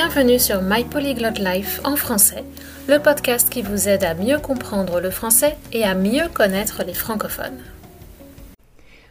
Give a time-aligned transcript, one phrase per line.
[0.00, 2.44] Bienvenue sur My Polyglot Life en français,
[2.86, 6.94] le podcast qui vous aide à mieux comprendre le français et à mieux connaître les
[6.94, 7.58] francophones.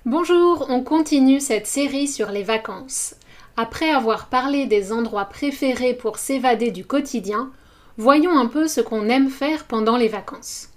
[0.06, 3.16] Bonjour, on continue cette série sur les vacances.
[3.58, 7.52] Après avoir parlé des endroits préférés pour s'évader du quotidien,
[7.98, 10.70] voyons un peu ce qu'on aime faire pendant les vacances.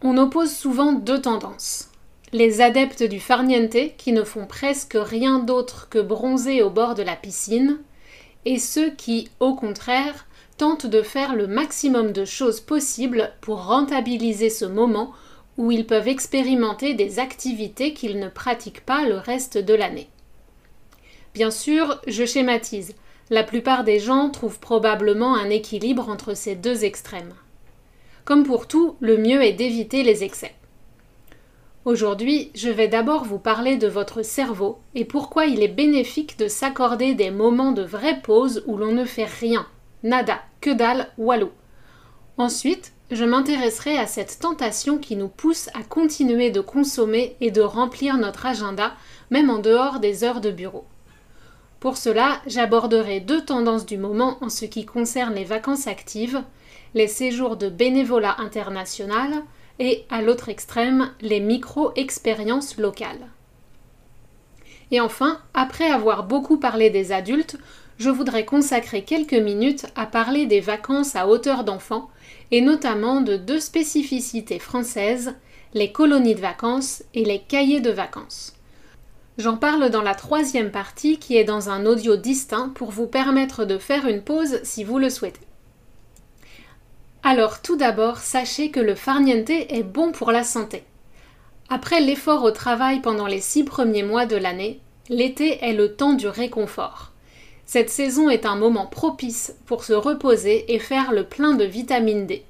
[0.00, 1.90] On oppose souvent deux tendances.
[2.32, 7.02] Les adeptes du farniente qui ne font presque rien d'autre que bronzer au bord de
[7.02, 7.80] la piscine,
[8.44, 10.26] et ceux qui, au contraire,
[10.56, 15.12] tentent de faire le maximum de choses possibles pour rentabiliser ce moment
[15.56, 20.08] où ils peuvent expérimenter des activités qu'ils ne pratiquent pas le reste de l'année.
[21.32, 22.94] Bien sûr, je schématise.
[23.30, 27.34] La plupart des gens trouvent probablement un équilibre entre ces deux extrêmes.
[28.24, 30.54] Comme pour tout, le mieux est d'éviter les excès.
[31.84, 36.48] Aujourd'hui, je vais d'abord vous parler de votre cerveau et pourquoi il est bénéfique de
[36.48, 39.66] s'accorder des moments de vraie pause où l'on ne fait rien,
[40.02, 41.50] nada, que dalle, walou.
[42.38, 47.60] Ensuite, je m'intéresserai à cette tentation qui nous pousse à continuer de consommer et de
[47.60, 48.94] remplir notre agenda,
[49.28, 50.86] même en dehors des heures de bureau.
[51.80, 56.42] Pour cela, j'aborderai deux tendances du moment en ce qui concerne les vacances actives,
[56.94, 59.42] les séjours de bénévolat international
[59.78, 63.28] et à l'autre extrême, les micro-expériences locales.
[64.90, 67.56] Et enfin, après avoir beaucoup parlé des adultes,
[67.98, 72.10] je voudrais consacrer quelques minutes à parler des vacances à hauteur d'enfant,
[72.50, 75.34] et notamment de deux spécificités françaises,
[75.74, 78.54] les colonies de vacances et les cahiers de vacances.
[79.38, 83.64] J'en parle dans la troisième partie qui est dans un audio distinct pour vous permettre
[83.64, 85.40] de faire une pause si vous le souhaitez.
[87.26, 90.84] Alors tout d'abord, sachez que le farniente est bon pour la santé.
[91.70, 96.12] Après l'effort au travail pendant les six premiers mois de l'année, l'été est le temps
[96.12, 97.12] du réconfort.
[97.64, 102.26] Cette saison est un moment propice pour se reposer et faire le plein de vitamine
[102.26, 102.44] D.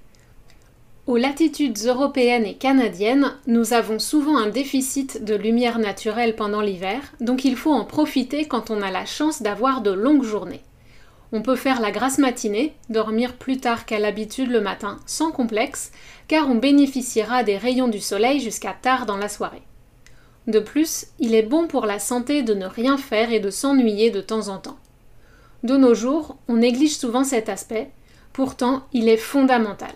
[1.06, 7.00] Aux latitudes européennes et canadiennes, nous avons souvent un déficit de lumière naturelle pendant l'hiver,
[7.20, 10.62] donc il faut en profiter quand on a la chance d'avoir de longues journées.
[11.36, 15.90] On peut faire la grasse matinée, dormir plus tard qu'à l'habitude le matin, sans complexe,
[16.28, 19.64] car on bénéficiera des rayons du soleil jusqu'à tard dans la soirée.
[20.46, 24.12] De plus, il est bon pour la santé de ne rien faire et de s'ennuyer
[24.12, 24.78] de temps en temps.
[25.64, 27.90] De nos jours, on néglige souvent cet aspect,
[28.32, 29.94] pourtant il est fondamental.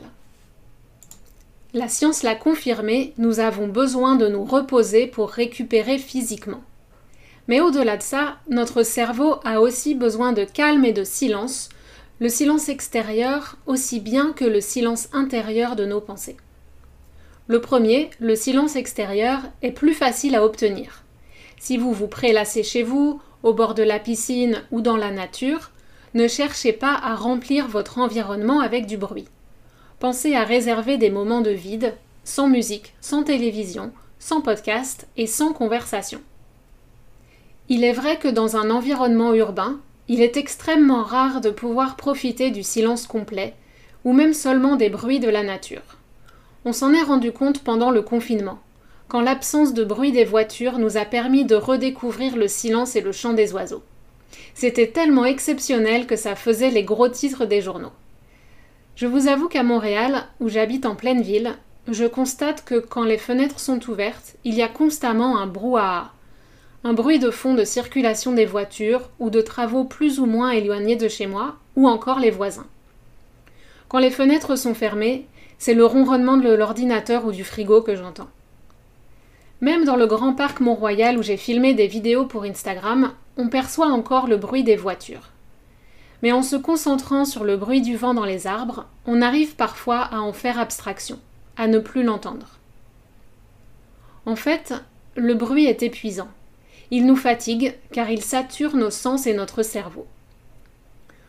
[1.72, 6.62] La science l'a confirmé, nous avons besoin de nous reposer pour récupérer physiquement.
[7.48, 11.70] Mais au-delà de ça, notre cerveau a aussi besoin de calme et de silence,
[12.20, 16.36] le silence extérieur aussi bien que le silence intérieur de nos pensées.
[17.46, 21.04] Le premier, le silence extérieur, est plus facile à obtenir.
[21.58, 25.70] Si vous vous prélassez chez vous, au bord de la piscine ou dans la nature,
[26.14, 29.28] ne cherchez pas à remplir votre environnement avec du bruit.
[30.00, 31.94] Pensez à réserver des moments de vide,
[32.24, 36.20] sans musique, sans télévision, sans podcast et sans conversation.
[37.70, 42.50] Il est vrai que dans un environnement urbain, il est extrêmement rare de pouvoir profiter
[42.50, 43.54] du silence complet,
[44.04, 45.82] ou même seulement des bruits de la nature.
[46.64, 48.58] On s'en est rendu compte pendant le confinement,
[49.08, 53.12] quand l'absence de bruit des voitures nous a permis de redécouvrir le silence et le
[53.12, 53.82] chant des oiseaux.
[54.54, 57.92] C'était tellement exceptionnel que ça faisait les gros titres des journaux.
[58.96, 61.54] Je vous avoue qu'à Montréal, où j'habite en pleine ville,
[61.86, 66.12] je constate que quand les fenêtres sont ouvertes, il y a constamment un brouhaha
[66.84, 70.96] un bruit de fond de circulation des voitures ou de travaux plus ou moins éloignés
[70.96, 72.66] de chez moi, ou encore les voisins.
[73.88, 75.26] Quand les fenêtres sont fermées,
[75.58, 78.28] c'est le ronronnement de l'ordinateur ou du frigo que j'entends.
[79.60, 83.88] Même dans le grand parc Mont-Royal où j'ai filmé des vidéos pour Instagram, on perçoit
[83.88, 85.30] encore le bruit des voitures.
[86.22, 90.00] Mais en se concentrant sur le bruit du vent dans les arbres, on arrive parfois
[90.00, 91.18] à en faire abstraction,
[91.56, 92.58] à ne plus l'entendre.
[94.26, 94.74] En fait,
[95.16, 96.28] le bruit est épuisant.
[96.90, 100.06] Il nous fatigue car il sature nos sens et notre cerveau.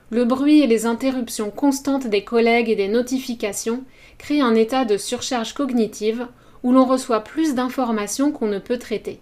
[0.09, 3.83] Le bruit et les interruptions constantes des collègues et des notifications
[4.17, 6.27] créent un état de surcharge cognitive
[6.63, 9.19] où l'on reçoit plus d'informations qu'on ne peut traiter.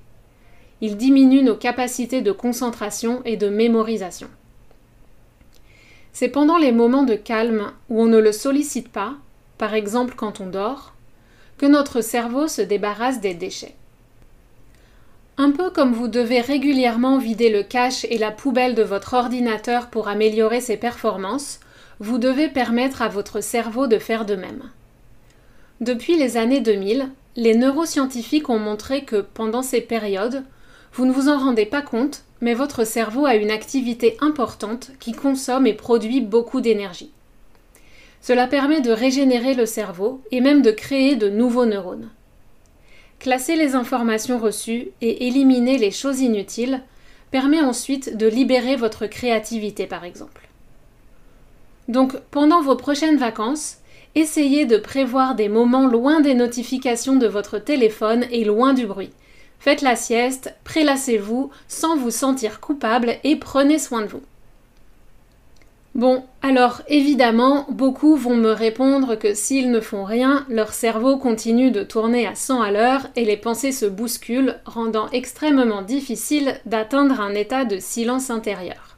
[0.79, 4.29] Il diminue nos capacités de concentration et de mémorisation.
[6.13, 9.15] C'est pendant les moments de calme où on ne le sollicite pas,
[9.57, 10.93] par exemple quand on dort,
[11.57, 13.75] que notre cerveau se débarrasse des déchets.
[15.39, 19.87] Un peu comme vous devez régulièrement vider le cache et la poubelle de votre ordinateur
[19.87, 21.59] pour améliorer ses performances,
[21.99, 24.63] vous devez permettre à votre cerveau de faire de même.
[25.79, 30.43] Depuis les années 2000, les neuroscientifiques ont montré que pendant ces périodes,
[30.93, 35.11] Vous ne vous en rendez pas compte, mais votre cerveau a une activité importante qui
[35.11, 37.11] consomme et produit beaucoup d'énergie.
[38.21, 42.09] Cela permet de régénérer le cerveau et même de créer de nouveaux neurones.
[43.19, 46.81] Classer les informations reçues et éliminer les choses inutiles
[47.31, 50.47] permet ensuite de libérer votre créativité par exemple.
[51.87, 53.77] Donc pendant vos prochaines vacances,
[54.15, 59.11] essayez de prévoir des moments loin des notifications de votre téléphone et loin du bruit.
[59.59, 64.21] Faites la sieste, prélassez-vous sans vous sentir coupable et prenez soin de vous.
[65.97, 71.71] Bon, alors évidemment, beaucoup vont me répondre que s'ils ne font rien, leur cerveau continue
[71.71, 77.19] de tourner à 100 à l'heure et les pensées se bousculent, rendant extrêmement difficile d'atteindre
[77.19, 78.95] un état de silence intérieur.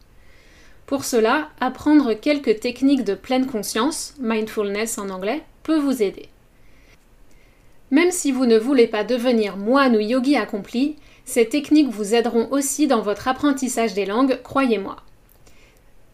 [0.87, 6.27] Pour cela, apprendre quelques techniques de pleine conscience, mindfulness en anglais, peut vous aider.
[7.91, 12.49] Même si vous ne voulez pas devenir moine ou yogi accompli, ces techniques vous aideront
[12.51, 14.97] aussi dans votre apprentissage des langues, croyez-moi.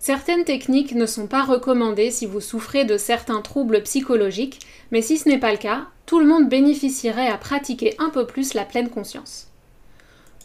[0.05, 4.59] Certaines techniques ne sont pas recommandées si vous souffrez de certains troubles psychologiques,
[4.91, 8.27] mais si ce n'est pas le cas, tout le monde bénéficierait à pratiquer un peu
[8.27, 9.47] plus la pleine conscience.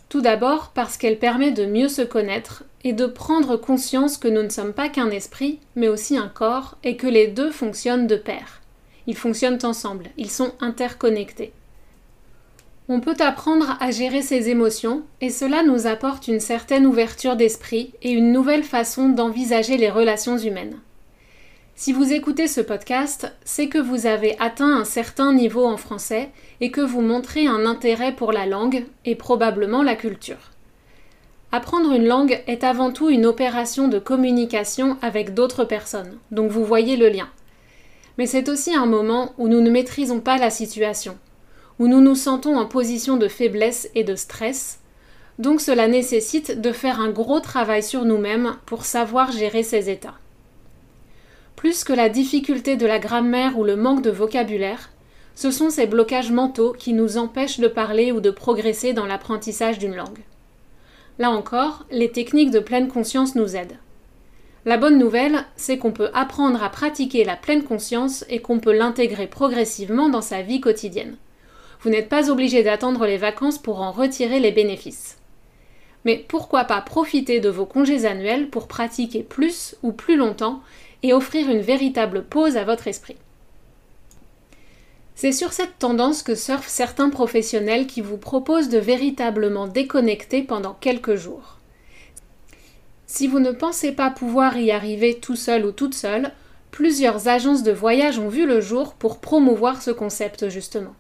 [0.09, 4.43] Tout d'abord parce qu'elle permet de mieux se connaître et de prendre conscience que nous
[4.43, 8.17] ne sommes pas qu'un esprit, mais aussi un corps, et que les deux fonctionnent de
[8.17, 8.63] pair.
[9.07, 11.53] Ils fonctionnent ensemble, ils sont interconnectés.
[12.93, 17.93] On peut apprendre à gérer ses émotions et cela nous apporte une certaine ouverture d'esprit
[18.03, 20.77] et une nouvelle façon d'envisager les relations humaines.
[21.77, 26.31] Si vous écoutez ce podcast, c'est que vous avez atteint un certain niveau en français
[26.61, 30.51] et que vous montrez un intérêt pour la langue et probablement la culture.
[31.53, 36.65] Apprendre une langue est avant tout une opération de communication avec d'autres personnes, donc vous
[36.65, 37.29] voyez le lien.
[38.19, 41.17] Mais c'est aussi un moment où nous ne maîtrisons pas la situation,
[41.81, 44.81] où nous nous sentons en position de faiblesse et de stress.
[45.39, 50.19] Donc cela nécessite de faire un gros travail sur nous-mêmes pour savoir gérer ces états.
[51.57, 54.91] Plus que la difficulté de la grammaire ou le manque de vocabulaire,
[55.35, 59.79] ce sont ces blocages mentaux qui nous empêchent de parler ou de progresser dans l'apprentissage
[59.79, 60.21] d'une langue.
[61.19, 63.79] Là encore, les techniques de pleine conscience nous aident.
[64.67, 68.77] La bonne nouvelle, c'est qu'on peut apprendre à pratiquer la pleine conscience et qu'on peut
[68.77, 71.17] l'intégrer progressivement dans sa vie quotidienne.
[71.83, 75.17] Vous n'êtes pas obligé d'attendre les vacances pour en retirer les bénéfices.
[76.05, 80.61] Mais pourquoi pas profiter de vos congés annuels pour pratiquer plus ou plus longtemps
[81.03, 83.17] et offrir une véritable pause à votre esprit?
[85.15, 90.75] C'est sur cette tendance que surfent certains professionnels qui vous proposent de véritablement déconnecter pendant
[90.75, 91.59] quelques jours.
[93.07, 96.33] Si vous ne pensez pas pouvoir y arriver tout seul ou toute seule,
[96.71, 100.95] plusieurs agences de voyage ont vu le jour pour promouvoir ce concept justement.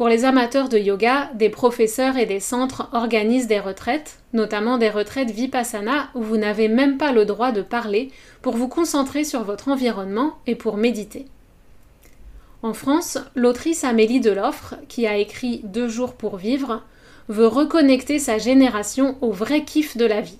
[0.00, 4.88] Pour les amateurs de yoga, des professeurs et des centres organisent des retraites, notamment des
[4.88, 8.10] retraites vipassana où vous n'avez même pas le droit de parler
[8.40, 11.26] pour vous concentrer sur votre environnement et pour méditer.
[12.62, 16.82] En France, l'autrice Amélie Deloffre, qui a écrit Deux jours pour vivre,
[17.28, 20.38] veut reconnecter sa génération au vrai kiff de la vie.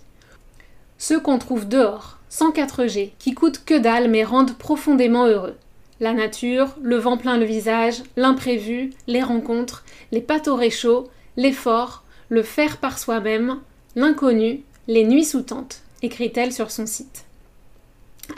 [0.96, 5.56] Ceux qu'on trouve dehors, sans 4G, qui coûtent que dalle mais rendent profondément heureux
[6.00, 12.04] la nature, le vent plein le visage, l'imprévu, les rencontres, les pâtes au réchaud, l'effort,
[12.28, 13.60] le faire par soi-même,
[13.94, 17.24] l'inconnu, les nuits sous tente, écrit-elle sur son site.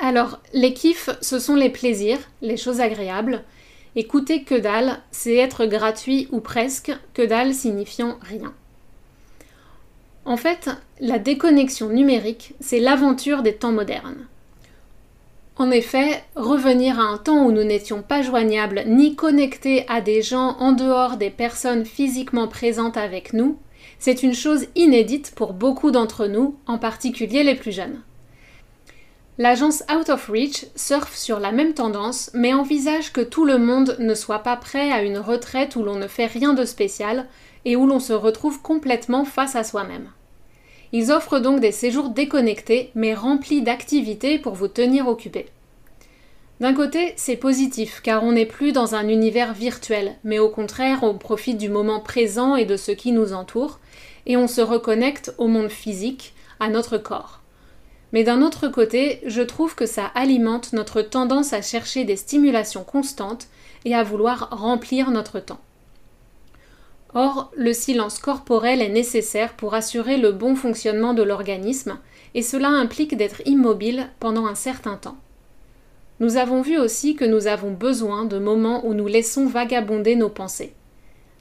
[0.00, 3.42] Alors, les kiffs, ce sont les plaisirs, les choses agréables.
[3.94, 8.54] Écouter que dalle, c'est être gratuit ou presque, que dalle signifiant rien.
[10.24, 14.26] En fait, la déconnexion numérique, c'est l'aventure des temps modernes.
[15.56, 20.22] En effet, revenir à un temps où nous n'étions pas joignables ni connectés à des
[20.22, 23.58] gens en dehors des personnes physiquement présentes avec nous,
[23.98, 28.00] c'est une chose inédite pour beaucoup d'entre nous, en particulier les plus jeunes.
[29.38, 33.96] L'agence Out of Reach surfe sur la même tendance, mais envisage que tout le monde
[33.98, 37.26] ne soit pas prêt à une retraite où l'on ne fait rien de spécial
[37.64, 40.10] et où l'on se retrouve complètement face à soi-même.
[40.92, 45.46] Ils offrent donc des séjours déconnectés mais remplis d'activités pour vous tenir occupé.
[46.60, 51.00] D'un côté, c'est positif car on n'est plus dans un univers virtuel, mais au contraire,
[51.02, 53.80] on profite du moment présent et de ce qui nous entoure,
[54.26, 57.40] et on se reconnecte au monde physique, à notre corps.
[58.12, 62.84] Mais d'un autre côté, je trouve que ça alimente notre tendance à chercher des stimulations
[62.84, 63.48] constantes
[63.84, 65.60] et à vouloir remplir notre temps.
[67.14, 71.98] Or, le silence corporel est nécessaire pour assurer le bon fonctionnement de l'organisme,
[72.34, 75.18] et cela implique d'être immobile pendant un certain temps.
[76.20, 80.30] Nous avons vu aussi que nous avons besoin de moments où nous laissons vagabonder nos
[80.30, 80.74] pensées.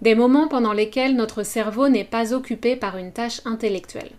[0.01, 4.11] des moments pendant lesquels notre cerveau n'est pas occupé par une tâche intellectuelle.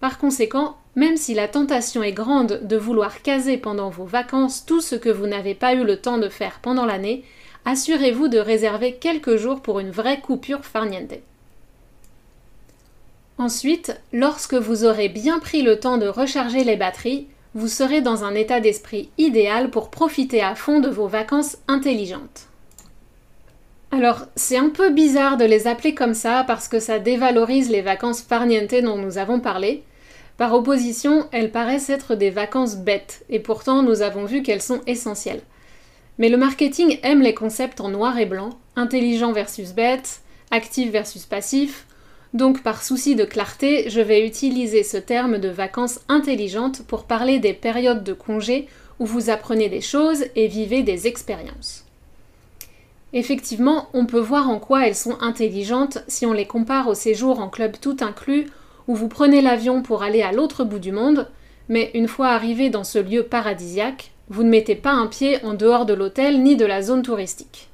[0.00, 4.80] Par conséquent, même si la tentation est grande de vouloir caser pendant vos vacances tout
[4.80, 7.24] ce que vous n'avez pas eu le temps de faire pendant l'année,
[7.68, 11.12] assurez-vous de réserver quelques jours pour une vraie coupure farniente.
[13.36, 18.24] Ensuite, lorsque vous aurez bien pris le temps de recharger les batteries, vous serez dans
[18.24, 22.46] un état d'esprit idéal pour profiter à fond de vos vacances intelligentes.
[23.90, 27.82] Alors, c'est un peu bizarre de les appeler comme ça parce que ça dévalorise les
[27.82, 29.82] vacances farniente dont nous avons parlé.
[30.38, 34.80] Par opposition, elles paraissent être des vacances bêtes, et pourtant nous avons vu qu'elles sont
[34.86, 35.42] essentielles.
[36.18, 40.20] Mais le marketing aime les concepts en noir et blanc, intelligent versus bête,
[40.50, 41.86] actif versus passif,
[42.34, 47.38] donc par souci de clarté, je vais utiliser ce terme de vacances intelligentes pour parler
[47.38, 51.86] des périodes de congé où vous apprenez des choses et vivez des expériences.
[53.14, 57.40] Effectivement, on peut voir en quoi elles sont intelligentes si on les compare au séjour
[57.40, 58.46] en club tout inclus
[58.86, 61.28] où vous prenez l'avion pour aller à l'autre bout du monde,
[61.70, 65.54] mais une fois arrivé dans ce lieu paradisiaque, vous ne mettez pas un pied en
[65.54, 67.68] dehors de l'hôtel ni de la zone touristique.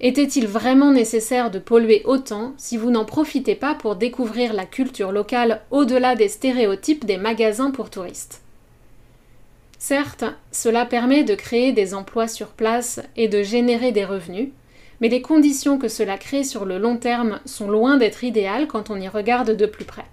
[0.00, 5.10] Était-il vraiment nécessaire de polluer autant si vous n'en profitez pas pour découvrir la culture
[5.10, 8.42] locale au-delà des stéréotypes des magasins pour touristes?
[9.78, 14.48] Certes, cela permet de créer des emplois sur place et de générer des revenus,
[15.00, 18.90] mais les conditions que cela crée sur le long terme sont loin d'être idéales quand
[18.90, 20.06] on y regarde de plus près.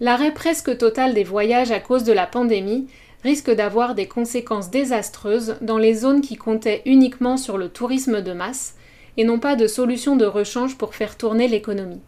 [0.00, 2.86] L'arrêt presque total des voyages à cause de la pandémie
[3.26, 8.32] risque d'avoir des conséquences désastreuses dans les zones qui comptaient uniquement sur le tourisme de
[8.32, 8.76] masse
[9.16, 12.00] et n'ont pas de solution de rechange pour faire tourner l'économie.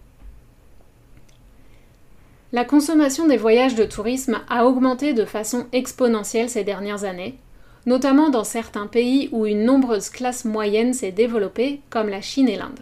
[2.53, 7.37] La consommation des voyages de tourisme a augmenté de façon exponentielle ces dernières années,
[7.85, 12.57] notamment dans certains pays où une nombreuse classe moyenne s'est développée, comme la Chine et
[12.57, 12.81] l'Inde.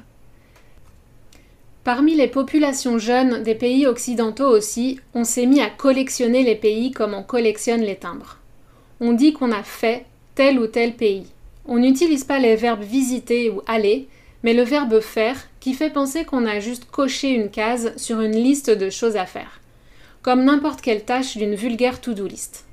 [1.87, 6.91] Parmi les populations jeunes des pays occidentaux aussi, on s'est mis à collectionner les pays
[6.91, 8.39] comme on collectionne les timbres.
[8.99, 11.29] On dit qu'on a fait tel ou tel pays.
[11.65, 14.09] On n'utilise pas les verbes visiter ou aller,
[14.43, 18.35] mais le verbe faire qui fait penser qu'on a juste coché une case sur une
[18.35, 19.61] liste de choses à faire,
[20.23, 22.65] comme n'importe quelle tâche d'une vulgaire to-do list.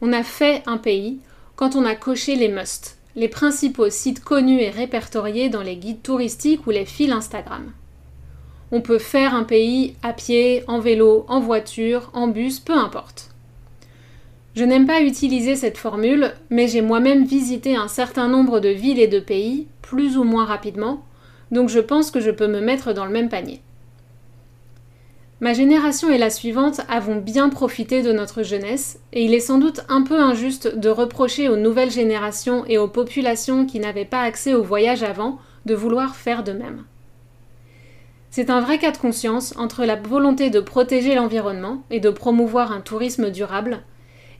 [0.00, 1.18] On a fait un pays
[1.54, 6.02] quand on a coché les must, les principaux sites connus et répertoriés dans les guides
[6.02, 7.70] touristiques ou les fils Instagram.
[8.72, 13.30] On peut faire un pays à pied, en vélo, en voiture, en bus, peu importe.
[14.56, 18.98] Je n'aime pas utiliser cette formule, mais j'ai moi-même visité un certain nombre de villes
[18.98, 21.04] et de pays, plus ou moins rapidement,
[21.50, 23.60] donc je pense que je peux me mettre dans le même panier.
[25.40, 29.58] Ma génération et la suivante avons bien profité de notre jeunesse, et il est sans
[29.58, 34.22] doute un peu injuste de reprocher aux nouvelles générations et aux populations qui n'avaient pas
[34.22, 36.84] accès au voyage avant de vouloir faire de même.
[38.30, 42.72] C'est un vrai cas de conscience entre la volonté de protéger l'environnement et de promouvoir
[42.72, 43.82] un tourisme durable,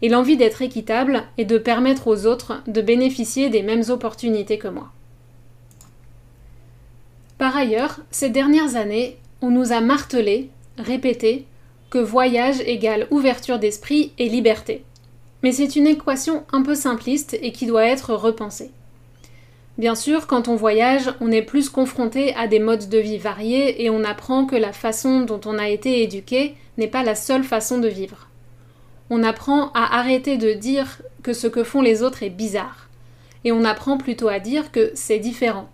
[0.02, 4.68] et l'envie d'être équitable et de permettre aux autres de bénéficier des mêmes opportunités que
[4.68, 4.90] moi.
[7.38, 11.46] Par ailleurs, ces dernières années, on nous a martelé, répété,
[11.90, 14.84] que voyage égale ouverture d'esprit et liberté.
[15.42, 18.70] Mais c'est une équation un peu simpliste et qui doit être repensée.
[19.78, 23.84] Bien sûr, quand on voyage, on est plus confronté à des modes de vie variés
[23.84, 27.44] et on apprend que la façon dont on a été éduqué n'est pas la seule
[27.44, 28.28] façon de vivre.
[29.10, 32.88] On apprend à arrêter de dire que ce que font les autres est bizarre,
[33.44, 35.68] et on apprend plutôt à dire que c'est différent.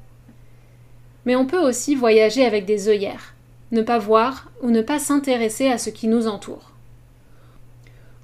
[1.25, 3.35] Mais on peut aussi voyager avec des œillères,
[3.71, 6.72] ne pas voir ou ne pas s'intéresser à ce qui nous entoure.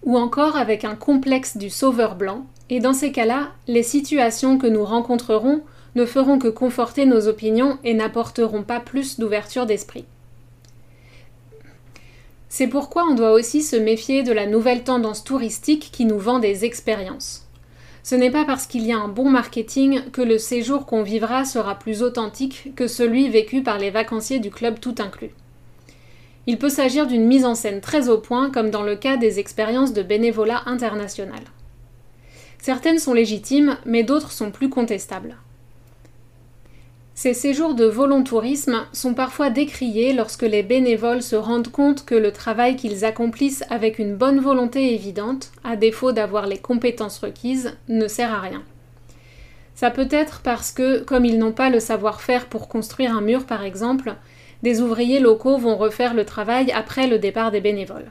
[0.08, 4.66] Ou encore avec un complexe du sauveur blanc, et dans ces cas-là, les situations que
[4.66, 5.60] nous rencontrerons
[5.96, 10.06] ne feront que conforter nos opinions et n'apporteront pas plus d'ouverture d'esprit.
[12.48, 16.38] C'est pourquoi on doit aussi se méfier de la nouvelle tendance touristique qui nous vend
[16.38, 17.46] des expériences.
[18.02, 21.44] Ce n'est pas parce qu'il y a un bon marketing que le séjour qu'on vivra
[21.44, 25.34] sera plus authentique que celui vécu par les vacanciers du club tout inclus.
[26.49, 29.38] Il peut s'agir d'une mise en scène très au point comme dans le cas des
[29.38, 31.43] expériences de bénévolat international.
[32.59, 35.37] Certaines sont légitimes, mais d'autres sont plus contestables.
[37.14, 42.33] Ces séjours de volontourisme sont parfois décriés lorsque les bénévoles se rendent compte que le
[42.33, 48.09] travail qu'ils accomplissent avec une bonne volonté évidente, à défaut d'avoir les compétences requises, ne
[48.09, 48.62] sert à rien.
[49.75, 53.45] Ça peut être parce que, comme ils n'ont pas le savoir-faire pour construire un mur
[53.45, 54.14] par exemple,
[54.62, 58.10] des ouvriers locaux vont refaire le travail après le départ des bénévoles.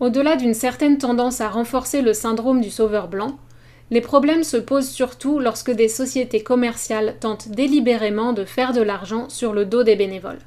[0.00, 3.38] Au-delà d'une certaine tendance à renforcer le syndrome du sauveur blanc,
[3.90, 9.28] Les problèmes se posent surtout lorsque des sociétés commerciales tentent délibérément de faire de l'argent
[9.28, 10.40] sur le dos des bénévoles.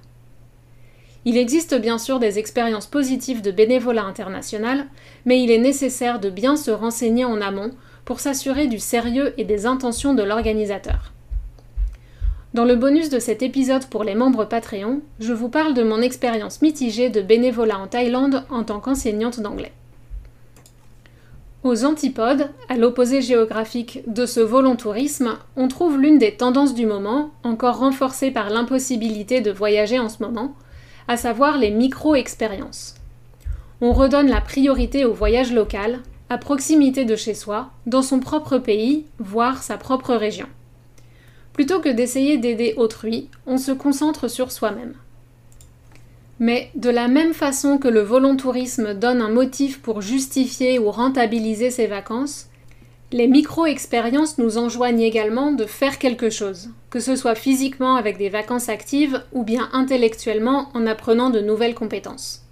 [1.25, 4.85] Il existe bien sûr des expériences positives de bénévolat international,
[5.25, 7.71] mais il est nécessaire de bien se renseigner en amont
[8.05, 11.13] pour s'assurer du sérieux et des intentions de l'organisateur.
[12.53, 16.01] Dans le bonus de cet épisode pour les membres Patreon, je vous parle de mon
[16.01, 19.73] expérience mitigée de bénévolat en Thaïlande en tant qu'enseignante d'anglais.
[21.63, 27.31] Aux antipodes, à l'opposé géographique de ce volontourisme, on trouve l'une des tendances du moment,
[27.43, 30.55] encore renforcée par l'impossibilité de voyager en ce moment,
[31.09, 32.95] à savoir les micro-expériences.
[33.81, 35.99] On redonne la priorité au voyage local,
[36.29, 40.47] à proximité de chez soi, dans son propre pays, voire sa propre région.
[41.57, 44.93] Plutôt que d'essayer d'aider autrui, on se concentre sur soi-même.
[46.37, 51.71] Mais de la même façon que le volontourisme donne un motif pour justifier ou rentabiliser
[51.71, 52.49] ses vacances,
[53.11, 58.29] les micro-expériences nous enjoignent également de faire quelque chose, que ce soit physiquement avec des
[58.29, 62.43] vacances actives ou bien intellectuellement en apprenant de nouvelles compétences.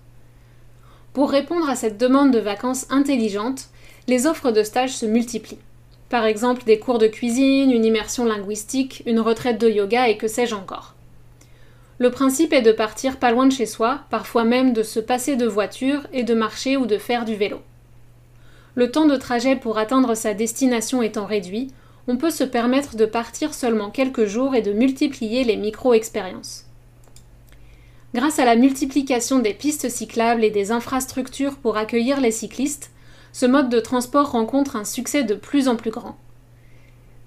[1.14, 3.70] Pour répondre à cette demande de vacances intelligentes,
[4.08, 5.60] les offres de stage se multiplient.
[6.10, 10.28] Par exemple des cours de cuisine, une immersion linguistique, une retraite de yoga et que
[10.28, 10.94] sais-je encore.
[11.98, 15.36] Le principe est de partir pas loin de chez soi, parfois même de se passer
[15.36, 17.62] de voiture et de marcher ou de faire du vélo.
[18.76, 21.70] Le temps de trajet pour atteindre sa destination étant réduit,
[22.08, 26.66] on peut se permettre de partir seulement quelques jours et de multiplier les micro-expériences.
[28.14, 32.92] Grâce à la multiplication des pistes cyclables et des infrastructures pour accueillir les cyclistes,
[33.36, 36.16] ce mode de transport rencontre un succès de plus en plus grand.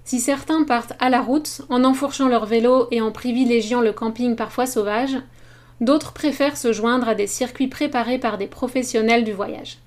[0.05, 4.35] Si certains partent à la route, en enfourchant leur vélo et en privilégiant le camping
[4.35, 5.17] parfois sauvage,
[5.81, 9.77] d'autres préfèrent se joindre à des circuits préparés par des professionnels du voyage.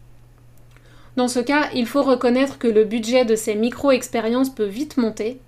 [1.17, 5.41] Dans ce cas, il faut reconnaître que le budget de ces micro-expériences peut vite monter,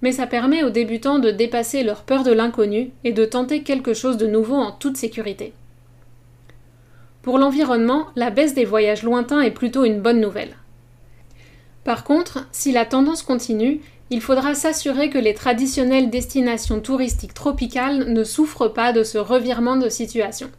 [0.00, 3.92] mais ça permet aux débutants de dépasser leur peur de l'inconnu et de tenter quelque
[3.92, 5.52] chose de nouveau en toute sécurité.
[7.22, 10.56] Pour l'environnement, la baisse des voyages lointains est plutôt une bonne nouvelle.
[11.84, 13.80] Par contre, si la tendance continue,
[14.10, 19.76] il faudra s'assurer que les traditionnelles destinations touristiques tropicales ne souffrent pas de ce revirement
[19.76, 20.50] de situation.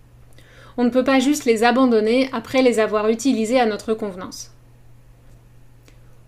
[0.78, 4.52] On ne peut pas juste les abandonner après les avoir utilisées à notre convenance.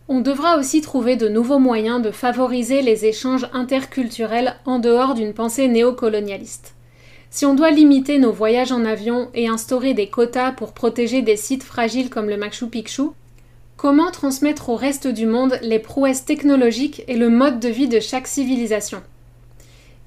[0.08, 5.34] On devra aussi trouver de nouveaux moyens de favoriser les échanges interculturels en dehors d'une
[5.34, 6.75] pensée néocolonialiste.
[7.36, 11.36] Si on doit limiter nos voyages en avion et instaurer des quotas pour protéger des
[11.36, 13.10] sites fragiles comme le Machu Picchu,
[13.76, 18.00] Comment transmettre au reste du monde les prouesses technologiques et le mode de vie de
[18.00, 19.04] chaque civilisation?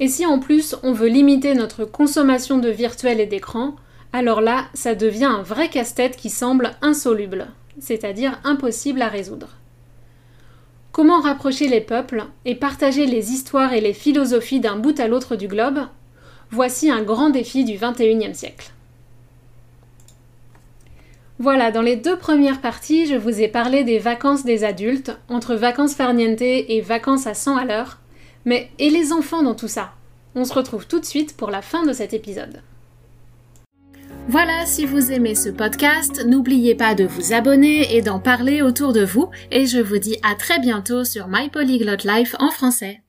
[0.01, 3.77] Et si en plus on veut limiter notre consommation de virtuel et d'écran,
[4.15, 9.51] alors là, ça devient un vrai casse-tête qui semble insoluble, c'est-à-dire impossible à résoudre.
[10.93, 15.37] Comment rapprocher les peuples et partager les histoires et les philosophies d'un bout à l'autre
[15.37, 15.81] du globe
[16.51, 18.73] Voici un grand défi du XXIe siècle.
[21.39, 25.55] Voilà, dans les deux premières parties, je vous ai parlé des vacances des adultes, entre
[25.55, 28.01] vacances farniente et vacances à 100 à l'heure.
[28.45, 29.93] Mais et les enfants dans tout ça?
[30.35, 32.63] On se retrouve tout de suite pour la fin de cet épisode.
[34.29, 38.93] Voilà, si vous aimez ce podcast, n'oubliez pas de vous abonner et d'en parler autour
[38.93, 43.01] de vous, et je vous dis à très bientôt sur My Polyglot Life en français.